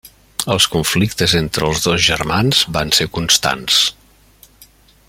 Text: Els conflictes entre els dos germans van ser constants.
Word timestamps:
Els 0.53 0.65
conflictes 0.75 1.35
entre 1.41 1.67
els 1.67 1.83
dos 1.85 2.01
germans 2.07 2.63
van 2.79 2.95
ser 3.01 3.09
constants. 3.19 3.79